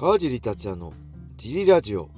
[0.00, 0.92] 川尻達也の
[1.36, 2.08] ジリラジオ。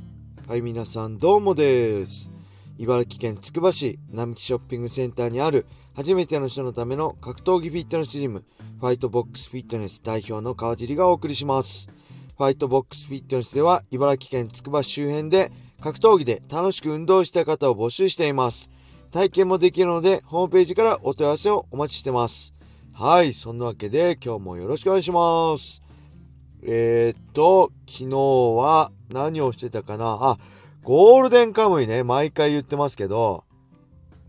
[0.47, 2.31] はい、皆さんどうもです。
[2.77, 5.65] 茨城県つくば市並木ショッピングセンターにある
[5.97, 8.45] 初めての人のための格闘技フィットネスジム、
[8.81, 11.89] ファイトボックスフィットネス代表の川尻がお送りします。
[12.37, 15.51] ファイトボックスフィットネスでは茨城県つくば周辺で
[15.81, 18.69] 格闘技で楽しく運動した方を募集しています。
[19.11, 22.55] 体験もできるのでホームページからお問い合わせをお待ちしてます。
[22.93, 25.81] はい、そんなわけで今日もよろしくお願いします。
[26.63, 30.19] えー、っと、昨日は何をしてたかな？
[30.21, 30.37] あ、
[30.83, 33.45] ゴールデンカムイね、毎回言ってますけど、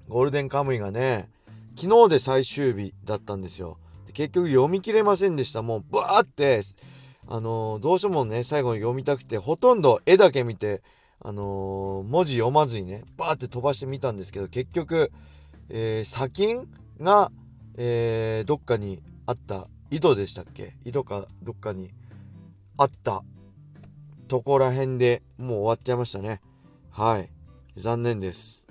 [0.09, 1.29] ゴールデンカムイがね、
[1.75, 3.77] 昨日で最終日だったんですよ。
[4.05, 5.61] で結局読み切れませんでした。
[5.61, 6.61] もう、バーって、
[7.27, 10.81] あのーどうしてもね、最後に読みたくて、ほとんど絵だけ見て、
[11.21, 15.11] あのー文字読まずにね、バーって飛ばしてみたんですけど、結局、
[15.69, 16.67] えー、砂金
[16.99, 17.31] が、
[17.77, 20.73] えー、どっかにあった、井戸でしたっけ？
[20.83, 21.91] 井戸かどっかに
[22.81, 23.21] あった
[24.27, 26.41] とこら辺でもう終わっちゃいましたね。
[26.89, 27.29] はい。
[27.75, 28.69] 残念です。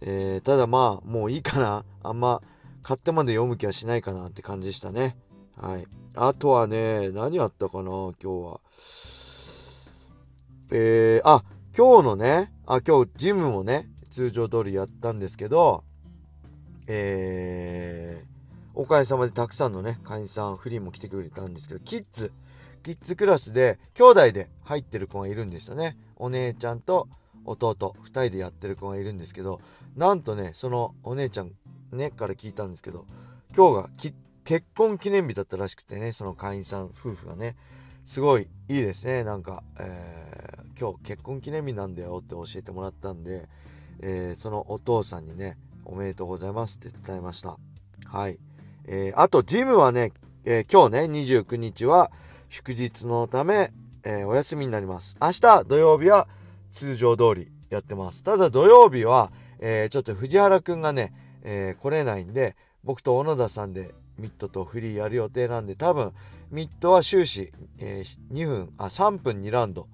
[0.00, 1.84] えー、ただまあ、もういいかな。
[2.04, 2.40] あんま、
[2.84, 5.16] 買ってまで読む気はしないかなって感じでしたね。
[5.56, 5.84] はい。
[6.14, 8.60] あとはね、何あったかな、今日は。
[10.70, 11.42] えー、あ、
[11.76, 15.82] 今日のね、あ、今日ジムもね、通常通りやったんですけど、
[16.86, 18.26] えー、
[18.76, 22.30] おかげさまでたくさんのね、会員さん、フリーも来てくれたんですけど、キッズ、
[22.86, 25.96] キッズクラスで、兄弟で入ってる子がいるんですよね。
[26.14, 27.08] お姉ちゃんと
[27.44, 29.60] 弟、二人でやってる子がいるんですけど、
[29.96, 31.50] なんとね、そのお姉ちゃん、
[31.90, 33.04] ね、から聞いたんですけど、
[33.56, 33.90] 今日が
[34.44, 37.56] 結婚記念日だったらしくてね、その会員さん夫婦がね、
[38.04, 39.24] すごいいいですね。
[39.24, 43.48] なんか、えー今日結婚記念日なんだよって教えてもらったんで、
[44.00, 47.56] えーそのお父さんにね、おめでとうございますって伝えました。
[48.06, 48.38] はい。
[48.86, 50.12] えーあと、ジムはね、
[50.44, 52.12] え今日ね、29日は
[52.48, 53.72] 祝日のため、
[54.04, 55.16] えーお休みになります。
[55.20, 56.28] 明日土曜日は
[56.70, 58.22] 通常通りやってます。
[58.22, 59.30] ただ土曜日は、
[59.60, 61.12] えーちょっと藤原くんがね、
[61.42, 66.12] えー来れないんで、僕と小野田さんでミッドとフリーやる予定なんで、多分、
[66.50, 69.88] ミッドは終始、えー2分、あ、3分2ラウンド、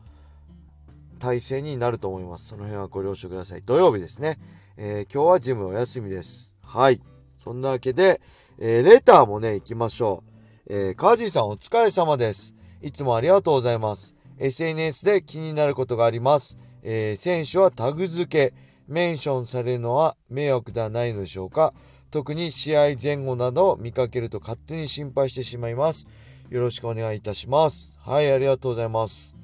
[1.18, 2.48] 体制になると思います。
[2.48, 3.62] その辺はご了承ください。
[3.62, 4.38] 土曜日ですね。
[4.76, 6.56] え今日はジムお休みです。
[6.62, 7.00] はい。
[7.36, 8.20] そんなわけで、
[8.58, 10.31] えレターもね、行きましょう。
[10.74, 12.56] えー、カージーさんお疲れ様です。
[12.80, 14.16] いつもありがとうございます。
[14.38, 16.56] SNS で気になることがあります。
[16.82, 18.54] えー選手はタグ付け、
[18.88, 21.74] メンションされるのは迷惑ではないのでしょうか
[22.10, 26.06] 特に試合前後などを見かけると勝手に心配してしまいます。
[26.48, 27.98] よろしくお願いいたします。
[28.06, 29.36] はい、ありがとうございます。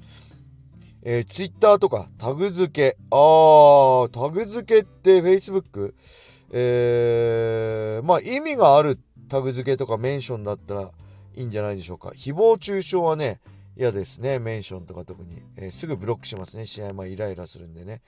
[1.03, 2.97] えー、ツイッターとかタグ付け。
[3.11, 5.93] あー、タグ付けって Facebook?
[6.53, 8.97] えー、まあ意味がある
[9.29, 10.89] タグ付けとかメンションだったら
[11.39, 12.09] いいんじゃないでしょうか。
[12.09, 13.39] 誹謗中傷はね、
[13.77, 14.39] 嫌ですね。
[14.39, 15.41] メンションとか特に。
[15.55, 16.65] えーすぐブロックしますね。
[16.65, 18.01] 試合前イライラするんでね。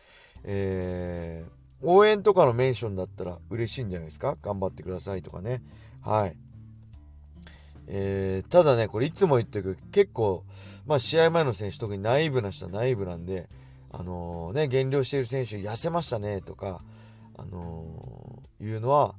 [0.43, 5.63] えー、応援とかのメンションだったら嬉しいんじゃないですか頑張ってくださいとかね。
[6.01, 6.35] はい。
[7.87, 10.43] えー、ただね、これいつも言ってるけど、結構、
[10.85, 13.47] まあ試合前の選手、特にナイーブな人はナイーブなんで、
[13.91, 16.81] あのーね、減量している選手痩せましたねとか、
[17.37, 19.15] あのーいうのは、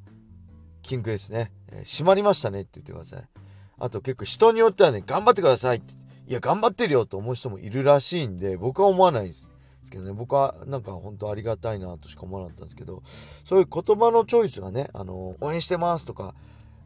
[0.83, 1.51] 禁句ですね。
[1.71, 3.42] えー締まりましたねって言ってください。
[3.83, 5.93] あと結構人によってはね、頑張ってくださいって。
[6.29, 9.51] いや、頑張ってるよと思う人もいるらしいんで、僕は思わないです。
[9.81, 16.33] ですけどね、僕はなんか本当ありがたいなとしか思わなかったんですけど、そういう言葉のチョイスがね、あの応援してますとか、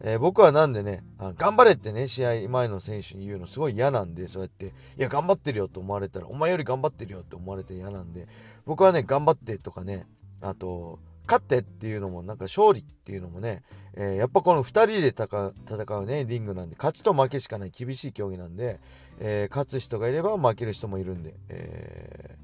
[0.00, 8.26] えー僕はなんでね、あ頑張れってね、試合前の選手に言うのすごい嫌なんで、そうやって、いや、頑張ってるよと思われたら、お前より頑張ってるよって思われて嫌なんで、
[8.64, 10.06] 僕はね、頑張ってとかね、
[10.40, 13.62] あと、勝ってっていうのも、なんか勝利っていうのもね、
[13.96, 18.78] えーやっぱこの二人で戦う戦うね、リングなんで、勝ちと負けしかない厳しい競技なんで、
[19.18, 22.36] えー勝つ人がいれば負ける人もいるんで、え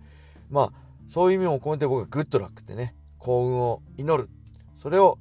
[0.50, 0.72] ーまあ、
[1.06, 4.28] そういう意味を込めて僕はグッドラックってね、幸運を祈る。
[4.74, 5.18] それを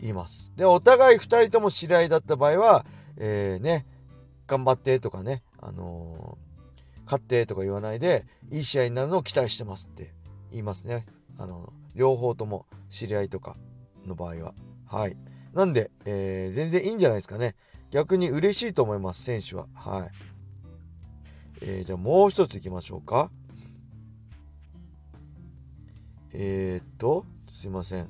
[0.00, 0.52] 言います。
[0.56, 2.86] で、お互い二人とも知り合いだった場合は、
[3.16, 3.86] えーね、
[4.46, 6.38] 頑張ってとかね、あの
[7.04, 10.12] 勝ってとか言わないで、いい試合になるのを期待してますって
[10.50, 11.04] 言いますね。
[11.38, 13.56] あの、両方とも知り合いとか
[14.06, 14.54] の場合は。
[14.86, 15.16] はい。
[15.54, 17.54] なんで、えー全然いいんじゃないですかね。
[17.90, 19.66] 逆に嬉しいと思います、選手は。
[19.74, 20.10] はい。
[21.62, 23.30] えーじゃあもう一ついきましょうか。
[26.32, 28.08] えー、っと、すいません。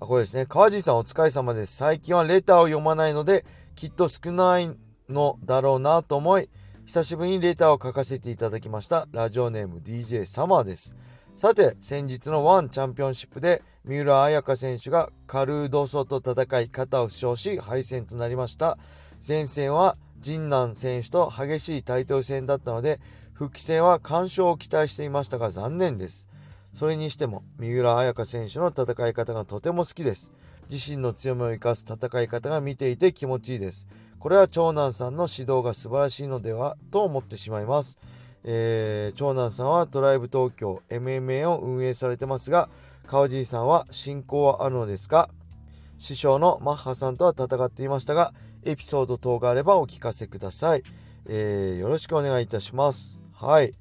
[0.00, 0.46] あ、これですね。
[0.46, 1.76] 川地さんお疲れ様です。
[1.76, 3.44] 最近はレターを読まないので、
[3.74, 4.70] きっと少ない
[5.10, 6.48] のだろうなと思い、
[6.86, 9.06] 久しぶりにレターを書かせていただきました。
[9.12, 10.96] ラジオネーム DJ サマーです。
[11.40, 18.76] さて、先日のワンチャンピオンシップで、三浦彩香選手がカルードソと戦い、肩を負傷し、敗戦となりました。
[19.26, 23.00] 前線は神南選手と激しいタイトル戦だったので、
[23.32, 26.28] 復帰戦は干渉を期待していましたが残念です。
[26.74, 30.32] それにしても、三浦彩香選手の戦い方がとても好きです。
[30.68, 33.88] 自身の強みを生かす戦い方が見ていて気持ちいいです。
[34.18, 37.98] これは長男さんの指導が素晴らしいのではと思ってしまいます。
[38.44, 42.68] えー、長男さんはトライブ東京 MMA を運営されてますが、
[43.06, 45.28] 川尻さんは進行はあるのですか？
[45.98, 48.32] 師匠のマッハさんとは戦っていましたが、
[48.64, 50.82] エピソード等があればお聞かせください。
[51.26, 53.20] えー、よろしくお願いいたします。
[53.34, 53.74] はい。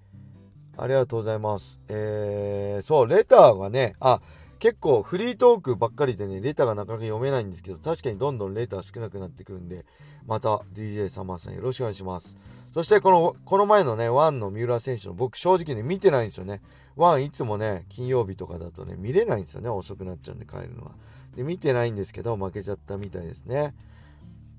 [0.78, 1.82] ありがとうございます。
[1.88, 4.20] えー、そう、レターはね、あ、
[4.60, 9.86] 結構フリートークばっかりでね、レターがなかなか読めないんですけど、確かにどんどんレター少なくなってくるんで、
[10.28, 12.38] また DJ サマーさんよろしくお願いします。
[12.72, 16.62] そしてこの、この前のね、ワンの三浦選手の僕正直ね、見てないんですよね。
[16.98, 19.70] ワンいつもね、金曜日とかだとね、見れないんですよね。
[19.70, 20.92] 遅くなっちゃうんで帰るのは。
[21.38, 23.74] で、見てないんですけど、負けちゃったみたいですね。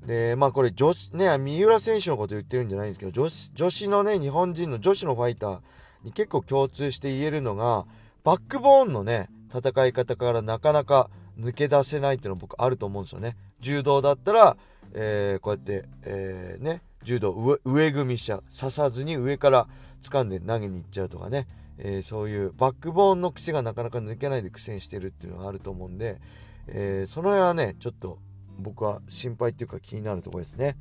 [0.06, 5.60] で、まあこれ女子、ね、三浦選手のこと言ってるんじゃないんですけど、女子、女子のね、日本人の女子のファイター
[6.04, 7.84] に結構共通して言えるのが、
[8.24, 13.36] バックボーンのね、戦い方からなかなか抜け出せないっていうのは僕あると思うんですよね。
[13.60, 14.56] 柔道だったら、
[14.94, 18.44] えー、こうやって、えー、ね、柔道上上組みしちゃう。
[18.54, 19.66] 刺さずに上から
[20.00, 21.46] 掴んで投げに行っちゃうとかね。
[21.82, 26.20] えー、そういうバックボーンの癖がなかなか抜けないで苦戦してるっていうのがあると思うんで、
[26.68, 28.18] えー、その辺はね、ちょっと
[28.58, 30.76] 僕は心配っていうか気になるとこですね。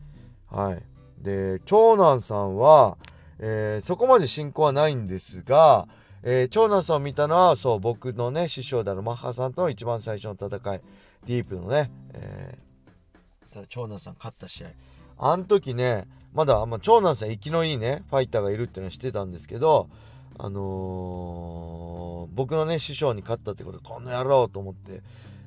[0.47, 1.23] はい。
[1.23, 2.97] で、長男さんは、
[3.39, 5.87] えー、そこまで進行はないんですが、
[6.23, 10.81] えー、長男さんを見たのは、そう、僕のね、師匠であるマッハさんとの一番最初の戦い、
[11.25, 14.67] ディープのね、えー、長男さん勝った試合。
[15.17, 19.89] あの時ね、まだ、まあ、長男さん、生きのいいね、ファイターがいるっていうのは知ってたんですけど、
[20.37, 25.01] あのー、僕のね、師匠に勝ったってことで、この野郎と思って、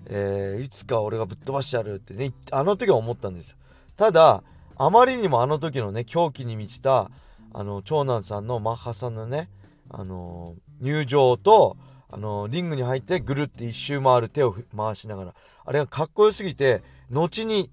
[0.07, 3.57] えー、いつか俺がぶっ飛ばしてやるってね、あの時は思ったんですよ。
[3.97, 4.43] ただ、
[4.77, 7.11] あまりにもあの時のね、狂気に満ちた、
[7.55, 9.49] あの、長男さんのマッハさんのね、
[9.93, 11.77] あのー、入場と、
[12.11, 15.35] あのー、リングに入ってぐるって一周回る手を回しながら、
[15.65, 17.71] あれがかっこよすぎて、後に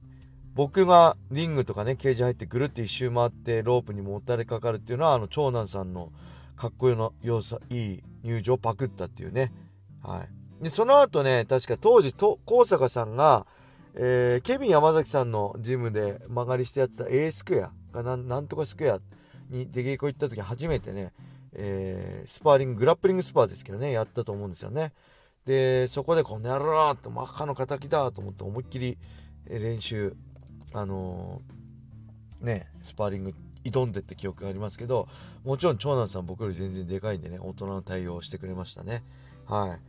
[0.54, 6.12] 僕がリングとかね、ケージ入ってぐるって一周回ってロープにもたれかかるっていうのは、あの、長男さんの
[6.56, 9.54] かっこよの良さ、いい入場をパクったっていうね。
[10.04, 10.64] はい。
[10.64, 13.48] で、その後ね、確か当時、と、高坂さんが、
[13.96, 19.00] えー、ケビン山崎さんのジムで曲がりしてやってた A スクエアかな、なんとかスクエア
[19.50, 21.14] に出稽古行った時初めてね、
[21.54, 24.94] えー、スパーリング、グラップリングスパーですけどね、やったと思うんですよね。
[25.46, 28.98] で、そこでこの野郎って真っ赤の敵だと思って思いっきり
[29.48, 30.16] 練習、
[30.74, 35.08] あのー、ね、スパーリング挑んでって記憶がありますけど、
[35.44, 39.04] もちろん長男さん僕より全然でかいんでね、大人の対応をしてくれましたね。
[39.48, 39.80] はい。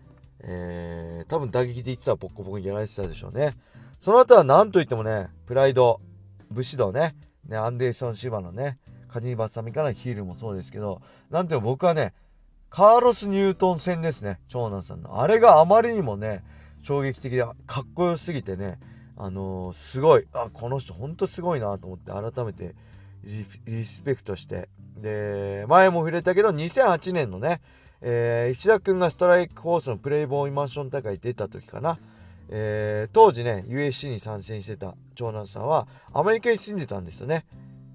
[0.42, 3.52] えー、多分打撃で言ってたらボッコボコにやられてたでしょうね。
[3.98, 6.00] その後は何と言ってもね、プライド、
[6.50, 7.14] 武士道ね、
[7.46, 8.78] ね、アンデーソン・シバのね、
[9.10, 12.14] カニバッサミからヒールもそうですけど、なんていう僕はね、
[12.70, 15.20] カーロス・ニュートン戦ですね、長男さんの。
[15.20, 16.44] あれがあまりにもね、
[16.82, 18.78] 衝撃的でかっこよすぎてね、
[19.16, 22.74] あのー、すごい、あ、この人ほんとすごいなと思って改めて
[23.66, 24.68] リスペクトして。
[24.96, 27.60] で、前も触れたけど、2008年のね、
[28.02, 31.98] えー、石田くんがストライクホースのプレイボーイマンション大会出た時かな。
[32.48, 37.44] えー、当時ね、USC に参戦してた長男さんは、アメリカに住んでたんですよね。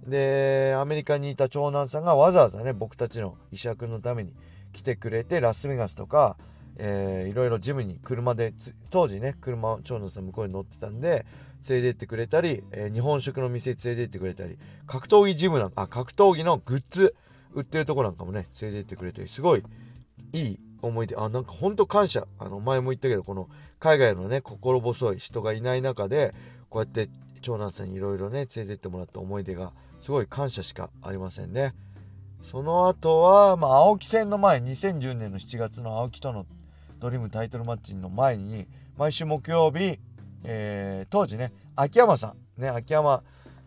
[0.08, 4.34] で、アメリカにいた長男さんがわざわざね、僕たちの石田くんのために
[4.72, 6.38] 来てくれて、ラスベガスとか、
[6.78, 8.54] えー、いろいろジムに車で、
[8.92, 11.26] 当時ね、車、長男さん向こうに乗ってたんで、
[11.70, 17.16] 連れてってくれたり、えー、日本食の店に連れてってくれたり、格闘技ジムなんか、あ、格闘技のグッズ
[17.54, 19.64] 売ってるとこなんかもね、連れてってくれたり、すごい
[20.34, 22.28] いい思い出、あ、なんかほんと感謝。
[22.38, 26.34] あの、前も言ったけど、この海外のね、心細い人がいない中で、
[26.70, 27.10] こうやって
[27.46, 31.76] 長男さんにいろいろね、連れてってもらった思い出が、すごい感謝しかありませんね。
[32.42, 36.48] その後は、まあ、青木戦の前、2010年の7月の青木との
[37.00, 38.66] ドリームタイトルマッチの前に、
[38.98, 40.00] 毎週木曜日、
[40.44, 43.24] えー、当時ね、秋山さん、ね、秋山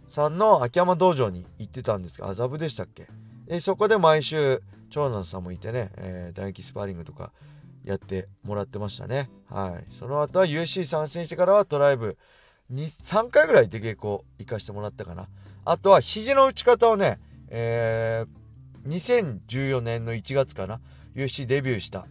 [0.08, 3.06] さんの秋山道場に行ってたんですが、麻布でしたっけ？
[3.47, 7.30] で、そこで毎週、長男さんもいてね、えー、打撃スパーリングとか
[7.85, 9.30] やってもらってましたね。
[9.49, 9.85] はい。
[9.88, 12.18] その後は USC 参戦してからはトライブ、
[12.71, 15.29] 3回ぐらい出稽古行かしてもらったかな。
[15.65, 20.81] あとは肘の打ち方をね、えー、2014年の1月かな、
[21.15, 22.07] USC デビューした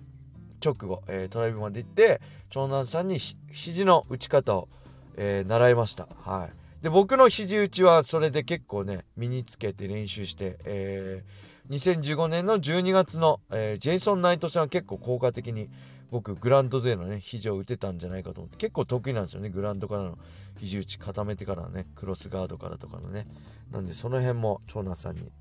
[0.64, 4.68] 直後、えー、トライブまで行って、長男さんに肘の打ち方を、
[5.16, 6.08] えー、習いました。
[6.24, 6.50] は
[6.82, 6.84] い。
[6.84, 15.70] で、僕の肘打ちはそれで結構ね、身につけて練習して、えー、2015年の12月の、えー、ジェイソン・ナイト戦は結構効果的に
[16.10, 19.50] 僕グランド勢のね肘を打てたんじゃないかと思って結構得意なんですよね。
[19.50, 20.18] グランドからの
[20.58, 23.26] 肘打ち固めてからねクロスガードからとかのね。
[23.72, 25.34] なんでその辺も長男さんに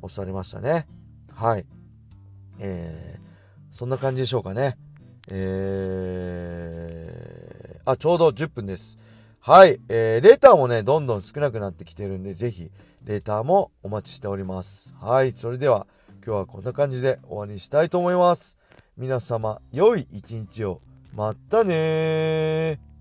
[0.00, 0.86] 押されましたね。
[1.34, 1.66] はい。
[2.60, 3.20] えー、
[3.70, 4.76] そんな感じでしょうかね。
[5.28, 8.98] えー、あちょうど10分です。
[9.44, 12.70] はい、えー、レターもねどんどん少なくなってきてるんでぜひ
[13.04, 14.94] レターもお待ちしております。
[15.00, 15.32] はい。
[15.32, 15.88] それでは
[16.24, 18.56] 今日はこんな感じで終わりにしたいと思います。
[18.96, 20.80] 皆様、良い一日を。
[21.12, 22.91] またねー。